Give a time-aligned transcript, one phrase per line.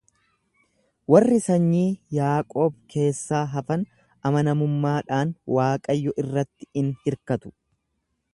[1.15, 3.85] Warri sanyii Yaaqoob keessaa hafan
[4.31, 7.55] amanamummaadhaan Waaqayyo irratti in hirkatu.